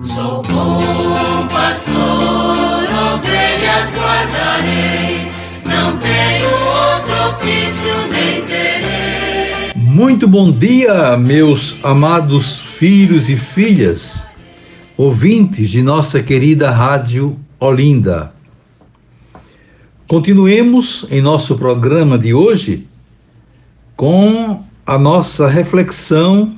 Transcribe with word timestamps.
Sou 0.00 0.44
bom 0.44 1.48
pastor, 1.48 1.96
ovelhas 1.96 3.96
guardarei, 3.96 5.28
não 5.64 5.98
tenho 5.98 6.48
outro 6.48 7.14
ofício 7.30 7.90
nem 8.08 8.46
terei. 8.46 9.72
Muito 9.74 10.28
bom 10.28 10.52
dia, 10.52 11.16
meus 11.16 11.76
amados 11.82 12.58
filhos 12.58 13.28
e 13.28 13.36
filhas, 13.36 14.24
ouvintes 14.96 15.68
de 15.68 15.82
nossa 15.82 16.22
querida 16.22 16.70
Rádio 16.70 17.36
Olinda. 17.58 18.32
Continuemos 20.06 21.06
em 21.10 21.20
nosso 21.20 21.58
programa 21.58 22.16
de 22.16 22.32
hoje 22.32 22.86
com 23.96 24.62
a 24.86 24.96
nossa 24.96 25.48
reflexão 25.48 26.56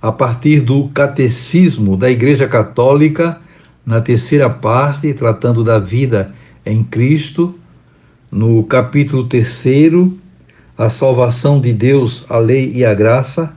a 0.00 0.10
partir 0.10 0.60
do 0.60 0.88
Catecismo 0.88 1.96
da 1.96 2.10
Igreja 2.10 2.48
Católica, 2.48 3.38
na 3.84 4.00
terceira 4.00 4.48
parte, 4.48 5.12
tratando 5.12 5.62
da 5.62 5.78
vida 5.78 6.34
em 6.64 6.82
Cristo, 6.82 7.54
no 8.30 8.62
capítulo 8.64 9.26
terceiro, 9.26 10.18
a 10.78 10.88
salvação 10.88 11.60
de 11.60 11.72
Deus, 11.72 12.24
a 12.30 12.38
lei 12.38 12.72
e 12.74 12.84
a 12.84 12.94
graça, 12.94 13.52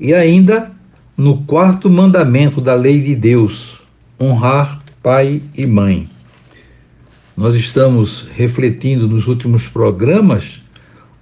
e 0.00 0.14
ainda 0.14 0.70
no 1.16 1.42
quarto 1.42 1.90
mandamento 1.90 2.60
da 2.60 2.74
lei 2.74 3.00
de 3.00 3.14
Deus, 3.14 3.80
honrar 4.20 4.82
pai 5.02 5.42
e 5.54 5.66
mãe. 5.66 6.08
Nós 7.36 7.54
estamos 7.54 8.26
refletindo 8.34 9.06
nos 9.06 9.26
últimos 9.26 9.68
programas 9.68 10.62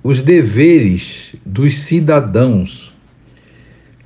os 0.02 0.20
deveres 0.20 1.34
dos 1.44 1.78
cidadãos 1.78 2.93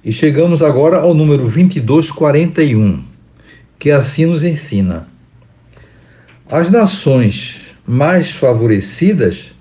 e 0.08 0.12
chegamos 0.12 0.62
agora 0.62 0.96
ao 0.96 1.12
número 1.12 1.42
2241, 1.42 3.04
que 3.78 3.90
assim 3.90 4.24
nos 4.24 4.42
ensina: 4.42 5.06
As 6.50 6.70
nações 6.70 7.60
mais 7.86 8.30
favorecidas 8.30 9.52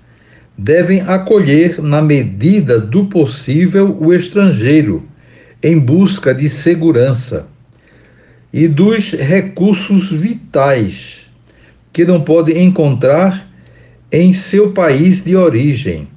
devem 0.56 1.02
acolher, 1.02 1.82
na 1.82 2.00
medida 2.00 2.80
do 2.80 3.04
possível, 3.04 3.94
o 4.00 4.14
estrangeiro 4.14 5.06
em 5.62 5.78
busca 5.78 6.34
de 6.34 6.48
segurança 6.48 7.46
e 8.50 8.66
dos 8.66 9.12
recursos 9.12 10.10
vitais 10.10 11.26
que 11.92 12.06
não 12.06 12.22
pode 12.22 12.58
encontrar 12.58 13.46
em 14.10 14.32
seu 14.32 14.72
país 14.72 15.22
de 15.22 15.36
origem. 15.36 16.08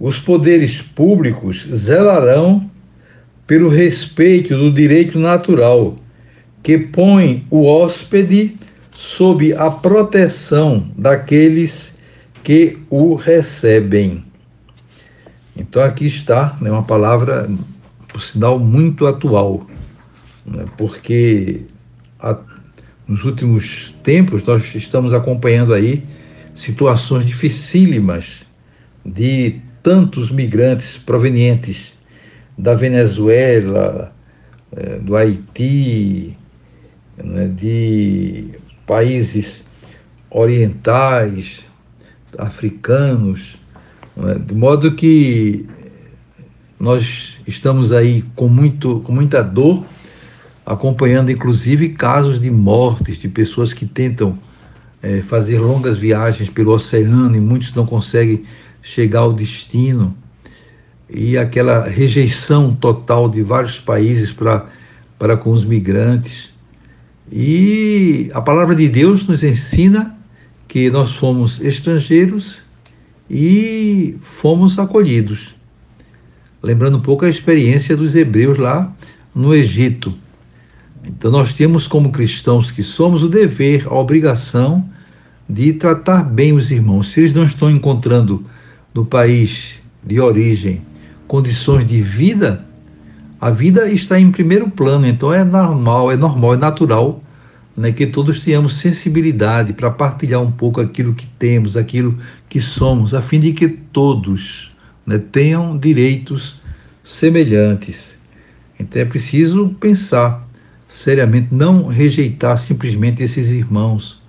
Os 0.00 0.18
poderes 0.18 0.80
públicos 0.80 1.68
zelarão 1.70 2.71
pelo 3.52 3.68
respeito 3.68 4.56
do 4.56 4.72
direito 4.72 5.18
natural, 5.18 5.96
que 6.62 6.78
põe 6.78 7.46
o 7.50 7.66
hóspede 7.66 8.56
sob 8.92 9.52
a 9.52 9.70
proteção 9.70 10.90
daqueles 10.96 11.92
que 12.42 12.78
o 12.88 13.14
recebem. 13.14 14.24
Então 15.54 15.82
aqui 15.82 16.06
está 16.06 16.56
né, 16.62 16.70
uma 16.70 16.84
palavra, 16.84 17.46
por 18.08 18.22
sinal, 18.22 18.58
muito 18.58 19.06
atual, 19.06 19.66
né, 20.46 20.64
porque 20.78 21.60
a, 22.18 22.38
nos 23.06 23.22
últimos 23.22 23.94
tempos 24.02 24.42
nós 24.44 24.74
estamos 24.74 25.12
acompanhando 25.12 25.74
aí 25.74 26.02
situações 26.54 27.26
dificílimas 27.26 28.46
de 29.04 29.60
tantos 29.82 30.30
migrantes 30.30 30.96
provenientes 30.96 31.92
da 32.62 32.76
Venezuela, 32.76 34.14
é, 34.70 35.00
do 35.00 35.16
Haiti, 35.16 36.38
né, 37.16 37.48
de 37.48 38.50
países 38.86 39.64
orientais, 40.30 41.64
africanos, 42.38 43.56
né, 44.16 44.36
de 44.38 44.54
modo 44.54 44.94
que 44.94 45.66
nós 46.78 47.36
estamos 47.48 47.92
aí 47.92 48.24
com, 48.36 48.48
muito, 48.48 49.00
com 49.00 49.10
muita 49.10 49.42
dor, 49.42 49.84
acompanhando 50.64 51.32
inclusive 51.32 51.88
casos 51.88 52.40
de 52.40 52.48
mortes 52.48 53.18
de 53.18 53.28
pessoas 53.28 53.72
que 53.72 53.86
tentam 53.86 54.38
é, 55.02 55.20
fazer 55.22 55.58
longas 55.58 55.98
viagens 55.98 56.48
pelo 56.48 56.70
oceano 56.70 57.34
e 57.34 57.40
muitos 57.40 57.74
não 57.74 57.84
conseguem 57.84 58.44
chegar 58.80 59.20
ao 59.20 59.32
destino 59.32 60.16
e 61.14 61.36
aquela 61.36 61.86
rejeição 61.86 62.74
total 62.74 63.28
de 63.28 63.42
vários 63.42 63.78
países 63.78 64.32
para, 64.32 64.66
para 65.18 65.36
com 65.36 65.50
os 65.50 65.64
migrantes. 65.64 66.50
E 67.30 68.30
a 68.32 68.40
palavra 68.40 68.74
de 68.74 68.88
Deus 68.88 69.26
nos 69.26 69.42
ensina 69.42 70.16
que 70.66 70.90
nós 70.90 71.14
fomos 71.14 71.60
estrangeiros 71.60 72.60
e 73.28 74.16
fomos 74.22 74.78
acolhidos. 74.78 75.54
Lembrando 76.62 76.98
um 76.98 77.02
pouco 77.02 77.24
a 77.24 77.28
experiência 77.28 77.96
dos 77.96 78.16
hebreus 78.16 78.56
lá 78.56 78.94
no 79.34 79.54
Egito. 79.54 80.14
Então, 81.04 81.30
nós 81.30 81.52
temos, 81.52 81.86
como 81.86 82.12
cristãos 82.12 82.70
que 82.70 82.82
somos, 82.82 83.22
o 83.22 83.28
dever, 83.28 83.86
a 83.88 83.94
obrigação 83.94 84.88
de 85.48 85.72
tratar 85.72 86.22
bem 86.22 86.52
os 86.52 86.70
irmãos. 86.70 87.10
Se 87.10 87.20
eles 87.20 87.32
não 87.32 87.42
estão 87.42 87.70
encontrando 87.70 88.44
no 88.94 89.04
país 89.04 89.74
de 90.04 90.20
origem 90.20 90.80
condições 91.32 91.86
de 91.86 92.02
vida, 92.02 92.62
a 93.40 93.48
vida 93.48 93.90
está 93.90 94.20
em 94.20 94.30
primeiro 94.30 94.68
plano, 94.68 95.06
então 95.06 95.32
é 95.32 95.42
normal, 95.42 96.12
é 96.12 96.16
normal, 96.16 96.52
é 96.52 96.56
natural 96.58 97.24
né, 97.74 97.90
que 97.90 98.06
todos 98.06 98.40
tenhamos 98.40 98.74
sensibilidade 98.76 99.72
para 99.72 99.90
partilhar 99.90 100.42
um 100.42 100.52
pouco 100.52 100.78
aquilo 100.78 101.14
que 101.14 101.24
temos, 101.38 101.74
aquilo 101.74 102.18
que 102.50 102.60
somos, 102.60 103.14
a 103.14 103.22
fim 103.22 103.40
de 103.40 103.54
que 103.54 103.66
todos 103.66 104.76
né, 105.06 105.16
tenham 105.16 105.78
direitos 105.78 106.60
semelhantes. 107.02 108.14
Então 108.78 109.00
é 109.00 109.06
preciso 109.06 109.74
pensar 109.80 110.46
seriamente, 110.86 111.48
não 111.50 111.86
rejeitar 111.86 112.58
simplesmente 112.58 113.22
esses 113.22 113.48
irmãos, 113.48 114.20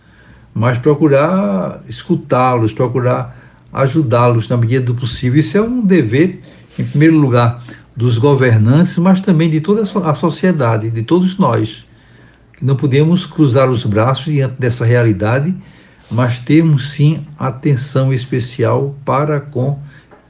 mas 0.54 0.78
procurar 0.78 1.84
escutá-los, 1.90 2.72
procurar 2.72 3.38
ajudá-los 3.74 4.48
na 4.48 4.56
medida 4.56 4.86
do 4.86 4.96
possível. 4.96 5.42
Isso 5.42 5.58
é 5.58 5.62
um 5.62 5.86
dever 5.86 6.40
em 6.78 6.84
primeiro 6.84 7.18
lugar, 7.18 7.64
dos 7.96 8.18
governantes, 8.18 8.98
mas 8.98 9.22
também 9.22 9.50
de 9.50 9.62
toda 9.62 9.84
a 9.84 10.16
sociedade, 10.16 10.90
de 10.90 11.04
todos 11.04 11.38
nós. 11.38 11.86
Não 12.62 12.76
podemos 12.76 13.26
cruzar 13.26 13.70
os 13.70 13.84
braços 13.84 14.34
diante 14.34 14.56
dessa 14.60 14.86
realidade, 14.86 15.54
mas 16.10 16.40
temos 16.40 16.92
sim 16.92 17.22
atenção 17.38 18.14
especial 18.14 18.96
para 19.06 19.40
com 19.40 19.80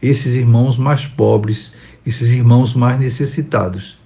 esses 0.02 0.34
irmãos 0.34 0.78
mais 0.78 1.06
pobres, 1.06 1.72
esses 2.06 2.30
irmãos 2.30 2.74
mais 2.74 3.00
necessitados. 3.00 3.98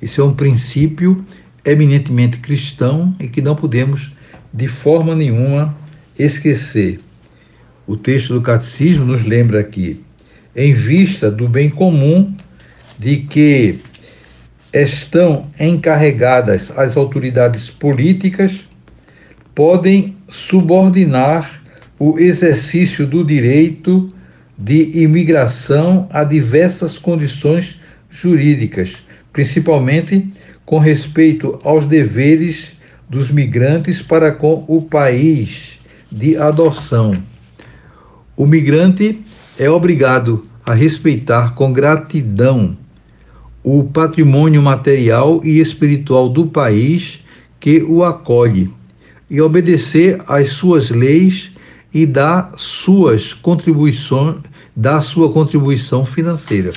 Esse 0.00 0.20
é 0.20 0.24
um 0.24 0.34
princípio 0.34 1.24
eminentemente 1.64 2.38
cristão 2.38 3.14
e 3.18 3.28
que 3.28 3.42
não 3.42 3.56
podemos 3.56 4.12
de 4.52 4.68
forma 4.68 5.14
nenhuma 5.14 5.76
esquecer. 6.18 7.00
O 7.86 7.96
texto 7.96 8.34
do 8.34 8.42
catecismo 8.42 9.04
nos 9.04 9.24
lembra 9.24 9.60
aqui 9.60 10.04
em 10.54 10.72
vista 10.72 11.30
do 11.30 11.48
bem 11.48 11.70
comum 11.70 12.34
de 12.98 13.18
que 13.18 13.80
estão 14.72 15.50
encarregadas 15.58 16.70
as 16.76 16.96
autoridades 16.96 17.68
políticas, 17.68 18.60
podem 19.54 20.16
subordinar 20.28 21.62
o 21.98 22.18
exercício 22.18 23.06
do 23.06 23.24
direito 23.24 24.12
de 24.56 25.02
imigração 25.02 26.08
a 26.10 26.24
diversas 26.24 26.98
condições 26.98 27.80
jurídicas, 28.10 28.94
principalmente 29.32 30.32
com 30.64 30.78
respeito 30.78 31.58
aos 31.64 31.84
deveres 31.86 32.72
dos 33.08 33.30
migrantes 33.30 34.00
para 34.00 34.32
com 34.32 34.64
o 34.68 34.82
país 34.82 35.78
de 36.10 36.36
adoção. 36.36 37.22
O 38.36 38.46
migrante 38.46 39.20
é 39.58 39.68
obrigado 39.68 40.44
a 40.64 40.72
respeitar 40.72 41.54
com 41.54 41.72
gratidão 41.72 42.76
o 43.62 43.84
patrimônio 43.84 44.62
material 44.62 45.40
e 45.44 45.60
espiritual 45.60 46.28
do 46.28 46.46
país 46.46 47.20
que 47.60 47.82
o 47.82 48.02
acolhe 48.02 48.72
e 49.30 49.40
obedecer 49.40 50.20
às 50.26 50.48
suas 50.48 50.90
leis 50.90 51.52
e 51.92 52.06
dar 52.06 52.52
suas 52.56 53.34
contribuições, 53.34 54.36
dar 54.74 55.02
sua 55.02 55.30
contribuição 55.30 56.04
financeira. 56.06 56.72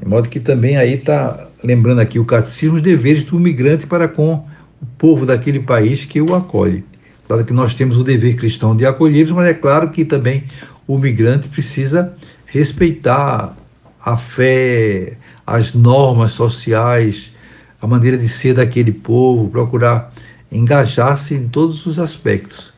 De 0.00 0.06
modo 0.06 0.28
que 0.28 0.40
também 0.40 0.76
aí 0.76 0.94
está 0.94 1.48
lembrando 1.62 2.00
aqui 2.00 2.18
o 2.18 2.24
catecismo 2.24 2.76
os 2.76 2.82
deveres 2.82 3.22
do 3.22 3.38
migrante 3.38 3.86
para 3.86 4.08
com 4.08 4.44
o 4.82 4.86
povo 4.98 5.24
daquele 5.24 5.60
país 5.60 6.04
que 6.04 6.20
o 6.20 6.34
acolhe. 6.34 6.84
Claro 7.26 7.44
que 7.44 7.52
nós 7.52 7.74
temos 7.74 7.96
o 7.96 8.04
dever 8.04 8.36
cristão 8.36 8.76
de 8.76 8.84
acolher, 8.84 9.32
mas 9.32 9.46
é 9.48 9.54
claro 9.54 9.90
que 9.90 10.04
também 10.04 10.44
o 10.86 10.98
migrante 10.98 11.48
precisa 11.48 12.14
respeitar 12.46 13.56
a 14.04 14.16
fé, 14.16 15.16
as 15.46 15.72
normas 15.72 16.32
sociais, 16.32 17.32
a 17.80 17.86
maneira 17.86 18.18
de 18.18 18.28
ser 18.28 18.54
daquele 18.54 18.92
povo, 18.92 19.48
procurar 19.48 20.12
engajar-se 20.52 21.34
em 21.34 21.48
todos 21.48 21.86
os 21.86 21.98
aspectos. 21.98 22.72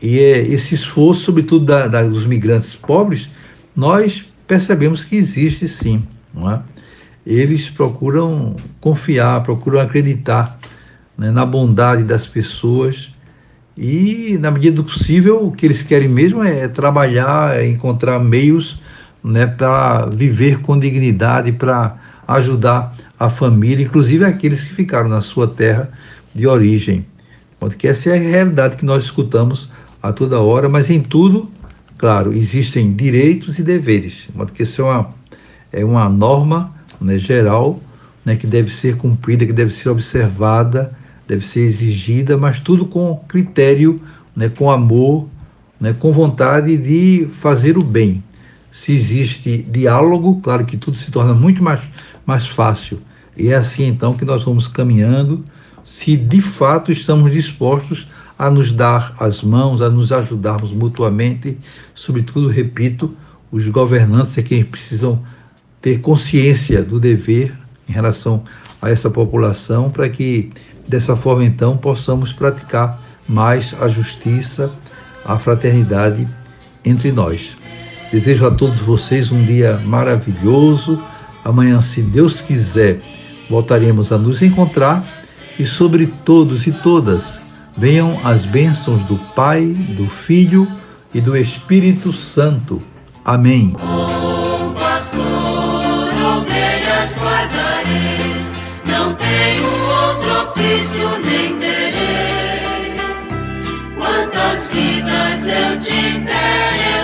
E 0.00 0.18
é 0.18 0.38
esse 0.38 0.74
esforço, 0.74 1.22
sobretudo 1.22 1.64
da, 1.64 1.86
da, 1.86 2.02
dos 2.02 2.24
migrantes 2.24 2.74
pobres, 2.74 3.28
nós 3.74 4.24
percebemos 4.46 5.04
que 5.04 5.16
existe 5.16 5.68
sim. 5.68 6.04
É? 6.36 6.58
Eles 7.24 7.68
procuram 7.68 8.56
confiar, 8.80 9.42
procuram 9.42 9.80
acreditar 9.80 10.58
né, 11.16 11.30
na 11.30 11.46
bondade 11.46 12.02
das 12.02 12.26
pessoas 12.26 13.11
e, 13.76 14.36
na 14.38 14.50
medida 14.50 14.76
do 14.76 14.84
possível, 14.84 15.46
o 15.46 15.52
que 15.52 15.64
eles 15.66 15.82
querem 15.82 16.08
mesmo 16.08 16.42
é 16.42 16.68
trabalhar, 16.68 17.56
é 17.56 17.66
encontrar 17.66 18.18
meios 18.18 18.80
né, 19.24 19.46
para 19.46 20.06
viver 20.06 20.60
com 20.60 20.78
dignidade, 20.78 21.52
para 21.52 21.96
ajudar 22.28 22.94
a 23.18 23.30
família, 23.30 23.84
inclusive 23.84 24.24
aqueles 24.24 24.62
que 24.62 24.74
ficaram 24.74 25.08
na 25.08 25.22
sua 25.22 25.46
terra 25.46 25.90
de 26.34 26.46
origem. 26.46 27.06
Porque 27.58 27.88
essa 27.88 28.10
é 28.10 28.14
a 28.14 28.20
realidade 28.20 28.76
que 28.76 28.84
nós 28.84 29.04
escutamos 29.04 29.70
a 30.02 30.12
toda 30.12 30.40
hora, 30.40 30.68
mas 30.68 30.90
em 30.90 31.00
tudo, 31.00 31.50
claro, 31.96 32.32
existem 32.32 32.92
direitos 32.92 33.58
e 33.58 33.62
deveres. 33.62 34.28
Porque 34.36 34.64
isso 34.64 34.82
é 34.82 34.84
uma, 34.84 35.14
é 35.72 35.84
uma 35.84 36.08
norma 36.08 36.74
né, 37.00 37.16
geral 37.16 37.80
né, 38.24 38.36
que 38.36 38.46
deve 38.46 38.74
ser 38.74 38.96
cumprida, 38.96 39.46
que 39.46 39.52
deve 39.52 39.72
ser 39.72 39.88
observada, 39.88 40.92
deve 41.26 41.46
ser 41.46 41.60
exigida, 41.60 42.36
mas 42.36 42.60
tudo 42.60 42.86
com 42.86 43.16
critério, 43.28 44.00
né, 44.34 44.48
com 44.48 44.70
amor, 44.70 45.28
né, 45.80 45.94
com 45.98 46.12
vontade 46.12 46.76
de 46.76 47.28
fazer 47.32 47.76
o 47.76 47.82
bem. 47.82 48.22
Se 48.70 48.92
existe 48.92 49.58
diálogo, 49.58 50.40
claro 50.42 50.64
que 50.64 50.76
tudo 50.76 50.96
se 50.96 51.10
torna 51.10 51.34
muito 51.34 51.62
mais, 51.62 51.80
mais 52.24 52.46
fácil. 52.46 53.00
E 53.36 53.48
é 53.48 53.54
assim 53.54 53.86
então 53.86 54.14
que 54.14 54.24
nós 54.24 54.44
vamos 54.44 54.66
caminhando, 54.66 55.44
se 55.84 56.16
de 56.16 56.40
fato 56.40 56.92
estamos 56.92 57.32
dispostos 57.32 58.08
a 58.38 58.50
nos 58.50 58.70
dar 58.72 59.14
as 59.18 59.42
mãos, 59.42 59.80
a 59.80 59.90
nos 59.90 60.12
ajudarmos 60.12 60.72
mutuamente, 60.72 61.56
sobretudo, 61.94 62.48
repito, 62.48 63.14
os 63.50 63.68
governantes 63.68 64.36
é 64.38 64.42
quem 64.42 64.64
precisam 64.64 65.22
ter 65.80 66.00
consciência 66.00 66.82
do 66.82 66.98
dever 66.98 67.54
em 67.88 67.92
relação 67.92 68.42
a 68.80 68.90
essa 68.90 69.10
população, 69.10 69.90
para 69.90 70.08
que 70.08 70.50
dessa 70.86 71.16
forma 71.16 71.44
então 71.44 71.76
possamos 71.76 72.32
praticar 72.32 73.00
mais 73.28 73.74
a 73.80 73.88
justiça, 73.88 74.70
a 75.24 75.38
fraternidade 75.38 76.26
entre 76.84 77.12
nós. 77.12 77.56
Desejo 78.10 78.46
a 78.46 78.50
todos 78.50 78.78
vocês 78.78 79.30
um 79.30 79.44
dia 79.44 79.78
maravilhoso. 79.78 81.00
Amanhã, 81.44 81.80
se 81.80 82.02
Deus 82.02 82.40
quiser, 82.40 83.00
voltaremos 83.48 84.12
a 84.12 84.18
nos 84.18 84.42
encontrar 84.42 85.06
e 85.58 85.64
sobre 85.64 86.06
todos 86.24 86.66
e 86.66 86.72
todas 86.72 87.40
venham 87.76 88.20
as 88.24 88.44
bênçãos 88.44 89.02
do 89.04 89.16
Pai, 89.34 89.64
do 89.64 90.08
Filho 90.08 90.68
e 91.14 91.20
do 91.20 91.36
Espírito 91.36 92.12
Santo. 92.12 92.82
Amém. 93.24 93.74
Ofício 100.62 101.08
nem 101.24 101.58
terei. 101.58 102.96
Quantas 103.96 104.70
vidas 104.70 105.46
eu 105.46 105.78
tiver, 105.78 106.98
eu 106.98 107.01